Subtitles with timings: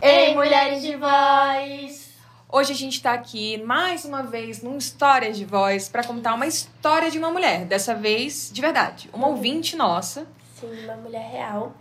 [0.00, 2.10] Ei, mulheres de voz!
[2.50, 6.46] Hoje a gente tá aqui mais uma vez num História de Voz para contar uma
[6.46, 10.26] história de uma mulher, dessa vez de verdade, uma ouvinte nossa.
[10.58, 11.74] Sim, uma mulher real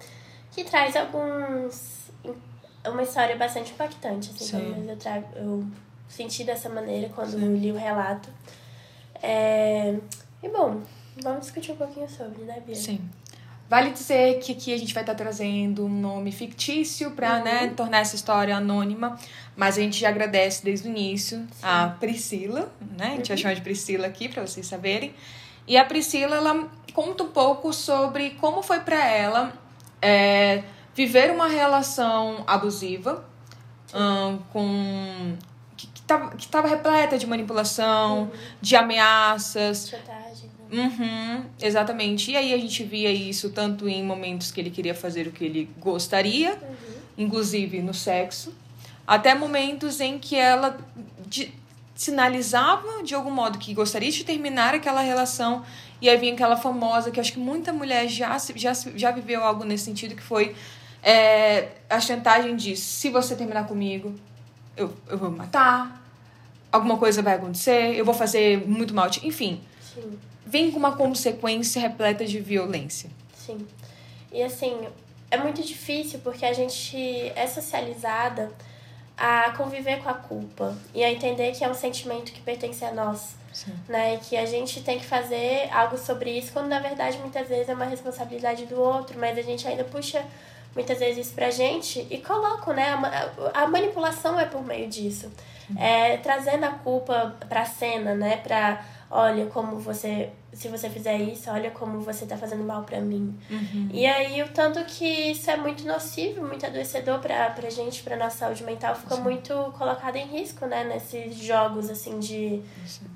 [0.52, 2.12] que traz alguns.
[2.86, 4.60] uma história bastante impactante, assim, Sim.
[4.60, 5.64] pelo menos eu, trago, eu
[6.10, 8.30] senti dessa maneira quando eu li o relato.
[9.24, 9.96] É,
[10.44, 10.82] E bom,
[11.22, 12.76] vamos discutir um pouquinho sobre, né, Bia?
[12.76, 13.00] Sim.
[13.70, 18.00] Vale dizer que aqui a gente vai estar trazendo um nome fictício para né, tornar
[18.00, 19.18] essa história anônima,
[19.56, 23.14] mas a gente já agradece desde o início a Priscila, né?
[23.14, 25.14] A gente vai chamar de Priscila aqui para vocês saberem.
[25.66, 29.54] E a Priscila, ela conta um pouco sobre como foi para ela
[30.02, 30.64] é,
[30.94, 33.24] viver uma relação abusiva
[33.94, 35.38] ahn, com
[36.18, 40.84] tava, que tava repleta de manipulação, de ameaças, Chantagem, né?
[41.00, 42.32] Uhum, exatamente.
[42.32, 45.44] E aí a gente via isso tanto em momentos que ele queria fazer o que
[45.44, 46.58] ele gostaria,
[47.18, 48.54] inclusive no sexo,
[49.08, 50.78] até momentos em que ela
[51.28, 51.54] de-
[51.96, 55.64] sinalizava de algum modo que gostaria de terminar aquela relação
[56.02, 59.64] e aí vinha aquela famosa que acho que muita mulher já já já viveu algo
[59.64, 60.56] nesse sentido que foi
[61.04, 64.16] é, a chantagem de se você terminar comigo
[64.76, 66.02] eu, eu vou me matar
[66.72, 69.62] alguma coisa vai acontecer eu vou fazer muito mal te-" enfim
[69.94, 70.18] Sim.
[70.46, 73.10] vem com uma consequência repleta de violência.
[73.36, 73.68] Sim.
[74.32, 74.88] E assim,
[75.30, 76.98] é muito difícil porque a gente
[77.36, 78.52] é socializada
[79.18, 82.92] a conviver com a culpa e a entender que é um sentimento que pertence a
[82.92, 83.36] nós,
[83.88, 84.16] né?
[84.16, 87.70] E que a gente tem que fazer algo sobre isso, quando na verdade muitas vezes
[87.70, 90.24] é uma responsabilidade do outro, mas a gente ainda puxa
[90.76, 92.94] muitas vezes isso pra gente e coloca, né?
[93.54, 95.32] A, a manipulação é por meio disso.
[95.78, 98.38] É, trazendo a culpa pra cena, né?
[98.38, 103.00] Pra, olha como você, se você fizer isso, olha como você tá fazendo mal pra
[103.00, 103.38] mim.
[103.94, 108.18] E aí, o tanto que isso é muito nocivo, muito adoecedor pra, pra gente, pra
[108.18, 110.84] nossa saúde mental, fica muito colocado em risco, né?
[110.84, 112.62] Nesses jogos, assim, de,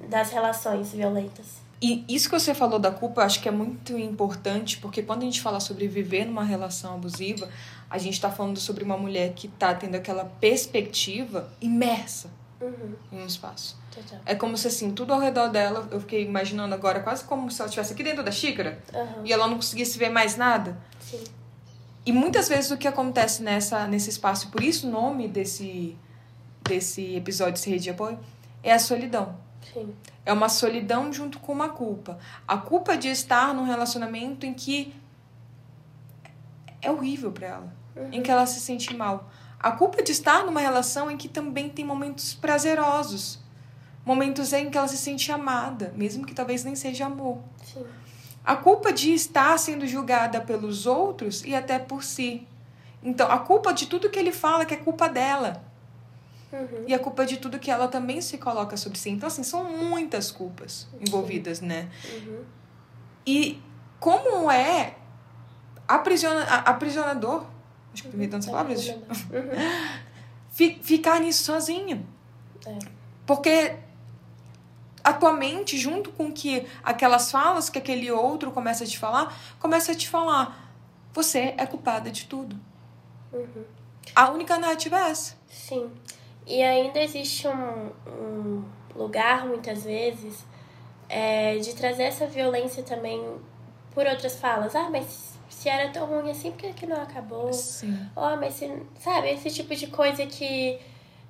[0.08, 1.65] das relações violentas.
[1.88, 5.22] E isso que você falou da culpa, eu acho que é muito importante, porque quando
[5.22, 7.48] a gente fala sobre viver numa relação abusiva,
[7.88, 12.30] a gente tá falando sobre uma mulher que tá tendo aquela perspectiva imersa
[12.60, 13.78] Uhum, em um espaço.
[13.94, 14.20] total.
[14.26, 17.62] É como se assim, tudo ao redor dela, eu fiquei imaginando agora, quase como se
[17.62, 20.76] ela estivesse aqui dentro da xícara Aham, e ela não conseguisse ver mais nada.
[21.00, 21.24] sim.
[22.04, 25.96] E muitas vezes o que acontece nessa, nesse espaço, por isso o nome desse,
[26.64, 28.18] desse episódio, desse rede de apoio,
[28.64, 29.36] é a solidão.
[29.74, 29.94] Sim.
[30.26, 32.18] É uma solidão junto com uma culpa.
[32.48, 34.94] A culpa de estar num relacionamento em que
[36.82, 37.74] é horrível pra ela,
[38.12, 39.30] em que ela se sente mal.
[39.60, 43.40] A culpa de estar numa relação em que também tem momentos prazerosos,
[44.06, 47.40] momentos em que ela se sente amada, mesmo que talvez nem seja amor.
[47.64, 47.86] Sim.
[48.44, 52.48] A culpa de estar sendo julgada pelos outros e até por si.
[53.02, 55.64] Então, a culpa de tudo que ele fala que é culpa dela.
[56.54, 56.86] Uhum.
[56.88, 59.10] E a culpa de tudo que ela também se coloca sobre si.
[59.10, 61.90] Então, assim, são muitas culpas envolvidas, né?
[62.14, 62.44] Uhum.
[63.26, 63.62] E
[64.00, 64.96] como é
[65.88, 67.46] aprisiona, aprisionador,
[67.94, 70.00] acho que eu tô inventando essa palavra, Uhum.
[70.52, 72.06] fi- ficar nisso sozinho.
[72.66, 72.78] É.
[73.26, 73.76] Porque
[75.04, 79.36] a tua mente, junto com que aquelas falas que aquele outro começa a te falar,
[79.60, 80.72] começa a te falar:
[81.14, 82.56] você é culpada de tudo.
[83.34, 83.64] Uhum.
[84.16, 85.36] A única narrativa é essa.
[85.50, 85.90] Sim.
[86.46, 88.64] E ainda existe um, um
[88.96, 90.46] lugar, muitas vezes,
[91.10, 93.24] é, de trazer essa violência também
[93.94, 94.76] por outras falas.
[94.76, 97.52] Ah, mas se era tão ruim assim, por que, que não acabou?
[97.52, 97.98] Sim.
[98.16, 100.80] Oh, mas se, sabe, esse tipo de coisa que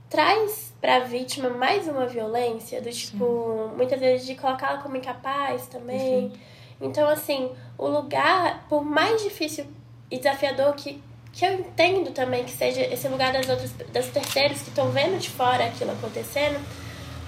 [0.09, 6.33] traz pra vítima mais uma violência, do tipo, muitas vezes de colocá-la como incapaz também.
[6.81, 9.65] Então, assim, o lugar, por mais difícil
[10.11, 11.01] e desafiador que,
[11.35, 15.19] que eu entendo também que seja esse lugar das outras, das terceiros que estão vendo
[15.19, 16.57] de fora aquilo acontecendo,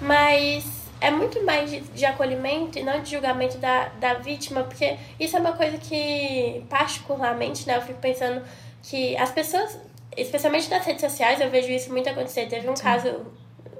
[0.00, 0.64] mas
[0.98, 5.36] é muito mais de, de acolhimento e não de julgamento da, da vítima, porque isso
[5.36, 8.42] é uma coisa que, particularmente, né, eu fico pensando
[8.82, 9.78] que as pessoas,
[10.16, 12.46] especialmente nas redes sociais, eu vejo isso muito acontecer.
[12.46, 13.26] Teve um caso,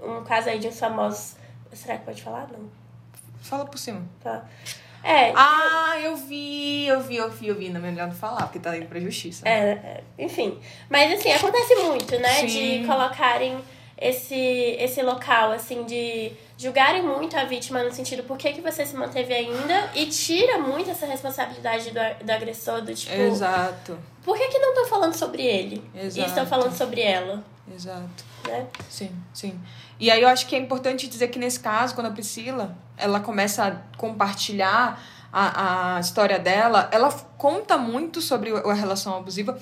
[0.03, 1.37] um caso aí de uns famosos.
[1.73, 2.49] Será que pode falar?
[2.53, 2.69] Não.
[3.41, 4.03] Fala por cima.
[4.21, 4.47] Fala.
[5.03, 7.69] É, Ah, eu vi, eu vi, eu vi, eu vi.
[7.71, 9.49] Não é melhor não falar, porque tá indo pra justiça.
[9.49, 10.59] É, é, enfim.
[10.91, 12.35] Mas assim, acontece muito, né?
[12.35, 12.47] Sim.
[12.81, 13.59] De colocarem
[14.01, 14.35] esse,
[14.79, 18.97] esse local, assim, de julgarem muito a vítima no sentido por que, que você se
[18.97, 23.99] manteve ainda e tira muito essa responsabilidade do, do agressor, do tipo, Exato.
[24.25, 25.83] por que, que não estão falando sobre ele?
[25.95, 26.29] E Exato.
[26.29, 27.43] estão falando sobre ela?
[27.75, 28.25] Exato.
[28.47, 28.67] né?
[28.89, 29.59] Sim, sim.
[29.99, 33.21] E aí eu acho que é importante dizer que nesse caso, quando a Priscila ela
[33.21, 35.01] começa a compartilhar
[35.33, 39.59] a, a história dela, ela conta muito sobre a relação abusiva,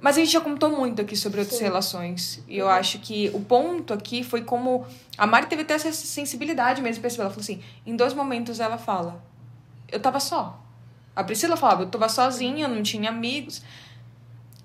[0.00, 1.64] mas a gente já contou muito aqui sobre outras Sim.
[1.64, 2.42] relações.
[2.46, 4.86] E eu acho que o ponto aqui foi como
[5.16, 7.22] a Mari teve até essa sensibilidade mesmo pra perceber.
[7.22, 9.22] Ela falou assim: em dois momentos ela fala,
[9.90, 10.60] eu tava só.
[11.14, 13.62] A Priscila falava, eu tava sozinha, não tinha amigos.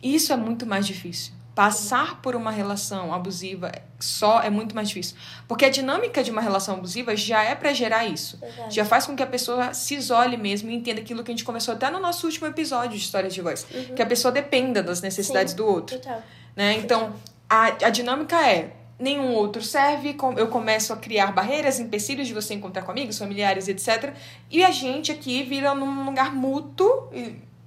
[0.03, 1.33] Isso é muito mais difícil.
[1.53, 5.17] Passar por uma relação abusiva só é muito mais difícil.
[5.47, 8.37] Porque a dinâmica de uma relação abusiva já é pra gerar isso.
[8.37, 8.73] Verdade.
[8.73, 11.43] Já faz com que a pessoa se isole mesmo e entenda aquilo que a gente
[11.43, 13.65] começou até no nosso último episódio de História de Voz.
[13.95, 15.57] Que a pessoa dependa das necessidades Sim.
[15.57, 15.97] do outro.
[15.97, 16.23] Total.
[16.55, 16.77] Né?
[16.77, 17.13] Então,
[17.49, 18.71] a, a dinâmica é
[19.01, 23.67] nenhum outro serve, eu começo a criar barreiras, empecilhos de você encontrar com amigos, familiares,
[23.67, 24.13] etc.
[24.49, 27.09] E a gente aqui vira num lugar mútuo,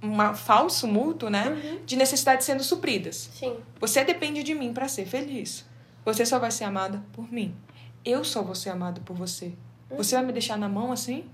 [0.01, 1.79] um falso mútuo, né?
[1.85, 3.29] De necessidades sendo supridas.
[3.33, 3.55] Sim.
[3.79, 5.65] Você depende de mim para ser feliz.
[6.03, 7.55] Você só vai ser amada por mim.
[8.03, 9.53] Eu só vou ser amado por você.
[9.89, 11.25] Você vai me deixar na mão assim?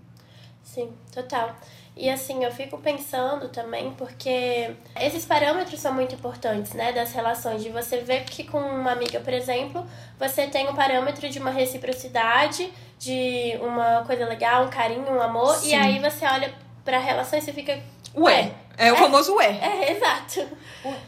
[0.64, 1.56] Sim, total.
[1.96, 6.94] E assim, eu fico pensando também, porque esses parâmetros são muito importantes, né?
[6.94, 7.62] Das relações.
[7.62, 9.86] De você ver que com uma amiga, por exemplo,
[10.18, 15.56] você tem um parâmetro de uma reciprocidade, de uma coisa legal, um carinho, um amor,
[15.56, 15.70] Sim.
[15.70, 16.54] e aí você olha
[16.86, 17.82] pra relação e você fica.
[18.16, 18.54] Ué.
[18.78, 19.60] É o famoso ué.
[19.62, 20.48] É, exato.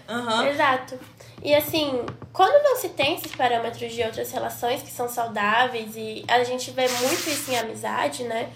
[0.08, 0.48] Aham.
[0.48, 1.00] Exato.
[1.42, 6.24] E assim, quando não se tem esses parâmetros de outras relações que são saudáveis e
[6.28, 8.50] a gente vê muito isso em amizade, né?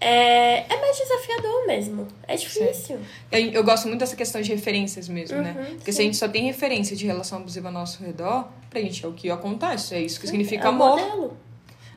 [0.00, 2.08] É, é mais desafiador mesmo.
[2.26, 2.98] É difícil.
[3.30, 5.54] Eu, eu gosto muito dessa questão de referências mesmo, né?
[5.58, 6.02] Uhum, Porque se sim.
[6.02, 9.12] a gente só tem referência de relação abusiva ao nosso redor, pra gente é o
[9.12, 10.98] que acontece, é isso que significa é amor.
[10.98, 11.36] modelo.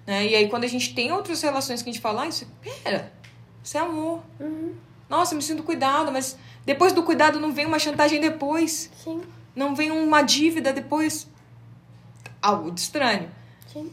[0.05, 0.27] Né?
[0.27, 2.45] E aí quando a gente tem outras relações que a gente fala, ah, isso,
[2.83, 3.13] pera,
[3.63, 4.21] isso é amor.
[4.39, 4.75] Uhum,
[5.13, 8.89] Nossa, eu me sinto cuidado, mas depois do cuidado não vem uma chantagem depois.
[9.03, 9.21] sim,
[9.55, 11.27] Não vem uma dívida depois.
[12.41, 13.29] Algo de estranho.
[13.71, 13.91] sim.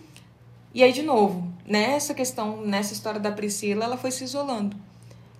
[0.73, 4.75] E aí, de novo, nessa questão, nessa história da Priscila, ela foi se isolando.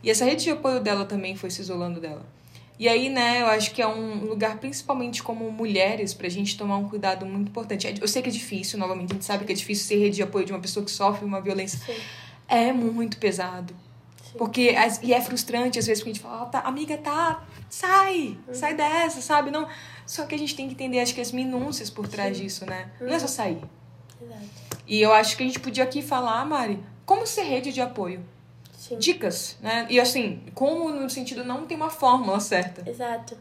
[0.03, 2.27] E essa rede de apoio dela também foi se isolando dela.
[2.79, 6.77] E aí, né, eu acho que é um lugar, principalmente como mulheres, pra gente tomar
[6.77, 7.95] um cuidado muito importante.
[7.99, 10.23] Eu sei que é difícil, novamente, a gente sabe que é difícil ser rede de
[10.23, 11.79] apoio de uma pessoa que sofre uma violência.
[11.79, 11.97] Sim.
[12.47, 13.75] É muito pesado.
[14.33, 14.39] Sim.
[14.39, 17.43] Porque, as- e é frustrante às vezes, porque a gente fala, "Ah, tá, amiga, tá,
[17.69, 19.51] sai, sai dessa, sabe?
[19.51, 19.67] Não,
[20.07, 22.91] só que a gente tem que entender, acho que as minúcias por trás disso, né?
[23.01, 23.61] Não é só sair.
[24.23, 24.41] Exato.
[24.87, 28.25] E eu acho que a gente podia aqui falar, Mari, como ser rede de apoio.
[28.77, 28.99] Sim.
[28.99, 29.87] Dicas, né?
[29.91, 32.89] E assim, como no sentido não tem uma fórmula certa.
[32.89, 33.37] Exato.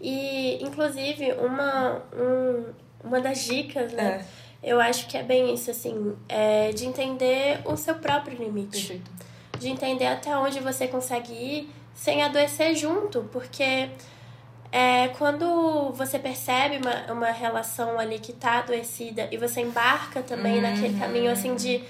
[0.00, 2.72] E, inclusive, uma, um,
[3.08, 4.24] uma das dicas, né?
[4.62, 8.70] Eu acho que é bem isso, assim, é de entender o seu próprio limite.
[8.78, 9.10] Perfeito.
[9.58, 13.88] De entender até onde você consegue ir sem adoecer junto, porque
[14.72, 20.60] é, quando você percebe uma, uma relação ali que tá adoecida e você embarca também
[20.60, 21.82] naquele caminho assim de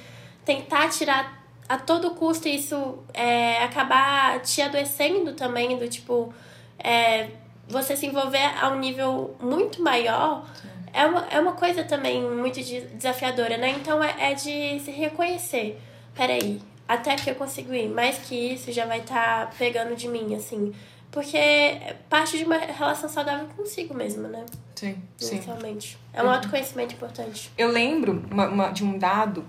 [0.45, 6.33] tentar tirar a todo custo isso é, acabar te adoecendo também, do tipo
[6.79, 7.29] é,
[7.67, 10.45] você se envolver a um nível muito maior.
[10.93, 13.71] É uma, é uma coisa também muito de- desafiadora, né?
[13.71, 15.81] Então é, é de se reconhecer.
[16.15, 17.89] Peraí, até que eu consigo ir.
[17.89, 20.73] Mais que isso já vai estar pegando de mim, assim.
[21.11, 24.45] Porque é parte de uma relação saudável consigo mesmo, né?
[24.75, 25.37] Sim, sim.
[25.37, 25.97] Inicialmente.
[26.13, 27.51] É um autoconhecimento importante.
[27.57, 29.45] Eu lembro uma- uma- de um dado,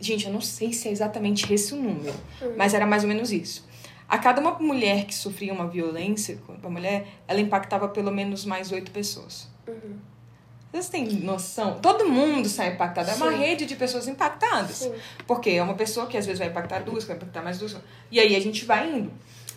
[0.00, 2.14] gente, eu não sei se é exatamente esse o número,
[2.56, 3.64] mas era mais ou menos isso.
[4.08, 8.44] A cada uma mulher que sofria uma violência contra a mulher, ela impactava pelo menos
[8.44, 9.48] mais oito pessoas.
[10.76, 11.78] Vocês têm noção?
[11.80, 13.10] Todo mundo sai impactado.
[13.10, 13.38] É uma Sim.
[13.38, 14.76] rede de pessoas impactadas.
[14.76, 14.92] Sim.
[15.26, 17.74] Porque é uma pessoa que às vezes vai impactar duas, que vai impactar mais duas.
[18.10, 19.10] E aí a gente vai indo.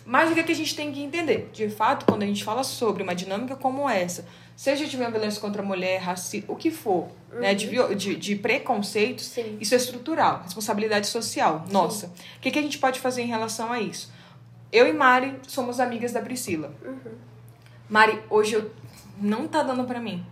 [0.06, 1.50] Mas o que, é que a gente tem que entender?
[1.52, 5.60] De fato, quando a gente fala sobre uma dinâmica como essa, seja de violência contra
[5.60, 9.58] a mulher, racismo, o que for, né, de, viol- de, de preconceitos, Sim.
[9.60, 12.06] isso é estrutural, responsabilidade social, nossa.
[12.38, 14.10] O que, que a gente pode fazer em relação a isso?
[14.72, 16.72] Eu e Mari somos amigas da Priscila.
[17.90, 18.70] Mari, hoje eu
[19.20, 20.24] não tá dando pra mim.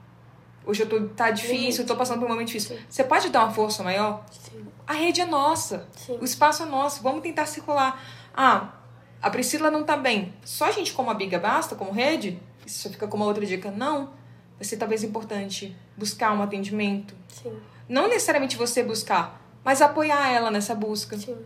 [0.69, 2.79] Hoje eu tô, tá difícil, eu tô passando por um momento difícil.
[2.91, 4.23] Você pode dar uma força maior?
[4.31, 4.67] Sim.
[4.87, 5.89] A rede é nossa.
[5.97, 6.19] Sim.
[6.21, 7.03] O espaço é nosso.
[7.03, 7.99] Vamos tentar circular.
[8.37, 8.75] Ah,
[9.23, 10.35] a Priscila não tá bem.
[10.45, 12.39] Só a gente como amiga basta, como rede?
[12.67, 13.71] Isso só fica como uma outra dica.
[13.71, 14.11] Não.
[14.59, 17.15] Vai ser talvez importante buscar um atendimento.
[17.29, 17.59] Sim.
[17.89, 21.17] Não necessariamente você buscar, mas apoiar ela nessa busca.
[21.17, 21.39] Sim.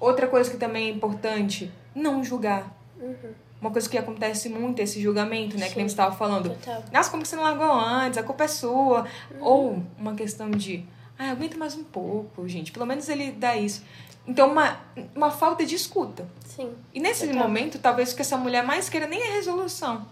[0.00, 2.74] Outra coisa que também é importante, não julgar.
[2.98, 3.34] Uhum.
[3.64, 5.70] Uma coisa que acontece muito esse julgamento, né?
[5.70, 5.88] Que nem Sim.
[5.88, 6.50] você estava falando.
[6.50, 6.84] Total.
[6.92, 8.18] Nossa, como que você não largou antes?
[8.18, 9.06] A culpa é sua.
[9.40, 10.84] Ou uma questão de,
[11.18, 12.70] ah, aguenta mais um pouco, gente.
[12.70, 13.82] Pelo menos ele dá isso.
[14.26, 14.78] Então, uma,
[15.16, 16.28] uma falta de escuta.
[16.44, 16.74] Sim.
[16.92, 17.42] E nesse Total.
[17.42, 20.06] momento, talvez o que essa mulher mais queira nem é resolução.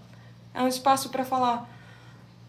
[0.55, 1.71] É um espaço para falar,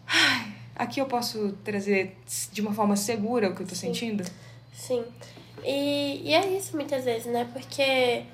[0.06, 2.16] ai, aqui eu posso trazer
[2.50, 4.24] de uma forma segura o que eu tô sentindo?
[4.72, 5.04] Sim.
[5.62, 7.46] E, e é isso muitas vezes, né?
[7.52, 8.24] Porque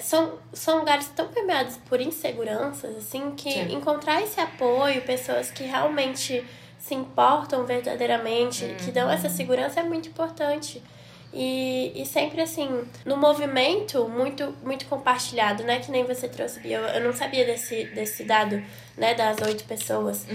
[0.00, 3.74] são, são lugares tão permeados por inseguranças, assim, que Sim.
[3.74, 6.44] encontrar esse apoio, pessoas que realmente
[6.78, 10.82] se importam verdadeiramente, que dão essa segurança é muito importante.
[11.32, 15.80] E, e sempre assim, no movimento muito muito compartilhado, né?
[15.80, 16.78] Que nem você trouxe, Bia.
[16.78, 18.62] Eu, eu não sabia desse, desse dado,
[18.96, 19.14] né?
[19.14, 20.26] Das oito pessoas.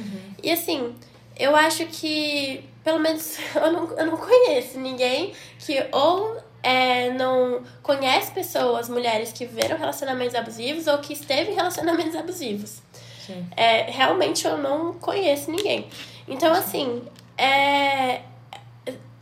[0.44, 0.94] E assim,
[1.38, 7.64] eu acho que, pelo menos, eu não, eu não conheço ninguém que ou é, não
[7.82, 12.82] conhece pessoas, mulheres que viveram relacionamentos abusivos ou que esteve em relacionamentos abusivos.
[13.26, 13.48] Sim.
[13.56, 15.88] É, realmente eu não conheço ninguém.
[16.28, 17.04] Então, assim,
[17.38, 18.22] é,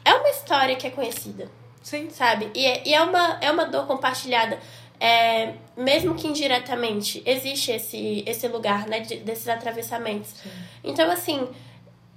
[0.06, 1.50] é uma história que é conhecida,
[1.82, 2.10] Sim.
[2.10, 2.50] sabe?
[2.54, 4.60] E é, e é, uma, é uma dor compartilhada.
[5.02, 10.34] É, mesmo que indiretamente, existe esse, esse lugar, né, de- desses atravessamentos.
[10.84, 11.48] Então, assim,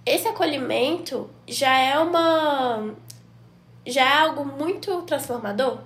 [0.05, 2.93] esse acolhimento já é uma.
[3.87, 5.81] Já é algo muito transformador.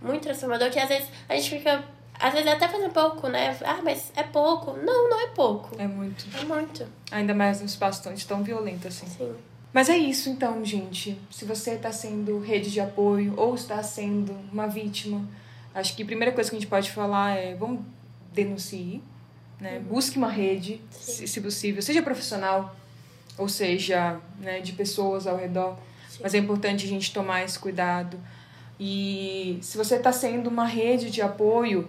[0.00, 1.84] Muito transformador, que às vezes a gente fica.
[2.18, 3.56] Às vezes até fazendo pouco, né?
[3.64, 4.76] Ah, mas é pouco.
[4.76, 5.70] Não, não é pouco.
[5.78, 6.24] É muito.
[6.36, 6.86] É muito.
[7.10, 9.06] Ainda mais num espaço tão, tão violento assim.
[9.06, 9.34] Sim.
[9.72, 11.18] Mas é isso então, gente.
[11.30, 15.26] Se você está sendo rede de apoio ou está sendo uma vítima,
[15.74, 17.80] acho que a primeira coisa que a gente pode falar é vamos
[18.32, 19.02] denuncie,
[19.58, 19.78] né?
[19.80, 22.76] Busque uma rede, se, se possível, seja profissional
[23.38, 25.76] ou seja, né, de pessoas ao redor.
[26.22, 28.18] Mas é importante a gente tomar esse cuidado.
[28.78, 31.88] E se você está sendo uma rede de apoio,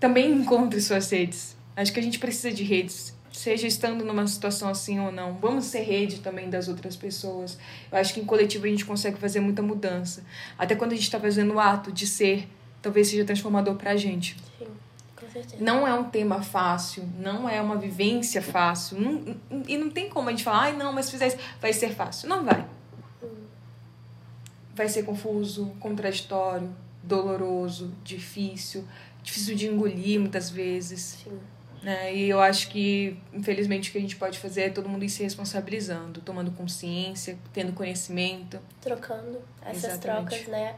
[0.00, 1.56] também encontre suas redes.
[1.76, 5.34] Acho que a gente precisa de redes, seja estando numa situação assim ou não.
[5.34, 7.58] Vamos ser rede também das outras pessoas.
[7.92, 10.22] Eu acho que em coletivo a gente consegue fazer muita mudança.
[10.58, 12.48] Até quando a gente está fazendo o ato de ser,
[12.82, 14.36] talvez seja transformador para a gente.
[14.58, 14.66] Sim,
[15.14, 15.56] com certeza.
[15.62, 18.98] Não é um tema fácil, não é uma vivência fácil.
[19.00, 19.36] Não-
[19.68, 21.90] e não tem como a gente falar, ai não, mas se fizer isso, vai ser
[21.94, 22.28] fácil.
[22.28, 22.64] Não vai.
[24.76, 26.70] Vai ser confuso, contraditório,
[27.02, 28.84] doloroso, difícil,
[29.22, 31.18] difícil de engolir muitas vezes.
[31.24, 31.40] Sim.
[31.82, 32.14] Né?
[32.14, 35.08] E eu acho que, infelizmente, o que a gente pode fazer é todo mundo ir
[35.08, 38.60] se responsabilizando, tomando consciência, tendo conhecimento.
[38.80, 40.28] Trocando essas Exatamente.
[40.28, 40.76] trocas, né?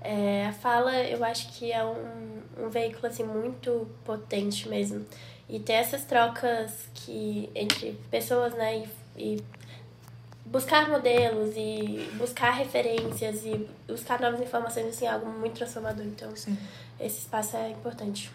[0.00, 5.04] É, a fala, eu acho que é um, um veículo, assim, muito potente mesmo.
[5.48, 8.84] E ter essas trocas que entre pessoas, né?
[9.16, 9.42] E, e
[10.50, 16.04] buscar modelos e buscar referências e buscar novas informações, assim, é algo muito transformador.
[16.04, 16.56] Então, Sim.
[16.98, 18.30] esse espaço é importante.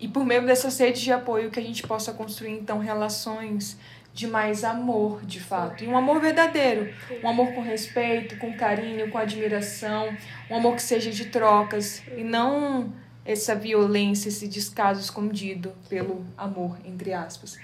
[0.00, 3.76] E por meio dessas redes de apoio que a gente possa construir, então, relações
[4.14, 5.84] de mais amor, de fato.
[5.84, 6.92] E um amor verdadeiro.
[7.22, 10.14] Um amor com respeito, com carinho, com admiração.
[10.50, 12.02] Um amor que seja de trocas.
[12.16, 12.92] E não
[13.24, 17.58] essa violência, esse descaso escondido pelo amor, entre aspas.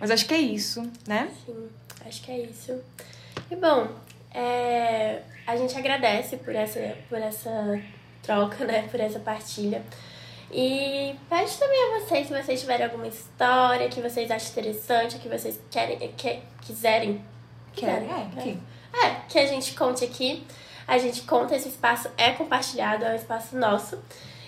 [0.00, 1.30] Mas acho que é isso, né?
[1.46, 1.68] Sim,
[2.04, 2.80] acho que é isso.
[3.52, 3.86] E bom,
[4.34, 7.78] é, a gente agradece por essa, por essa
[8.22, 8.88] troca, né?
[8.90, 9.82] Por essa partilha.
[10.50, 15.28] E pede também a vocês, se vocês tiverem alguma história que vocês acham interessante, que
[15.28, 17.22] vocês querem, que, quiserem.
[17.74, 18.58] Querem, é, que-
[18.94, 20.46] é, que a gente conte aqui.
[20.88, 24.02] A gente conta, esse espaço é compartilhado, é um espaço nosso.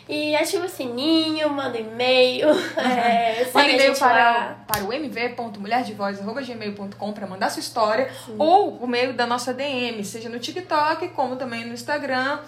[0.09, 2.49] E ativa o sininho, manda e-mail.
[2.77, 3.99] É, Manda e-mail lá.
[3.99, 10.29] para, para o mv.mulherdevoz.gmail.com para mandar sua história ou por meio da nossa DM, seja
[10.29, 12.41] no TikTok, como também no Instagram,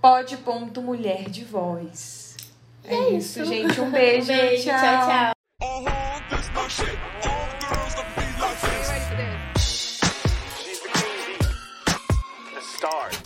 [0.00, 2.36] pod.mulherdevoz.
[2.84, 3.52] É, é isso, isso.
[3.52, 3.80] gente.
[3.80, 4.32] Um beijo.
[4.32, 5.32] Um beijo, tchau, tchau.
[5.62, 5.86] Uh-huh,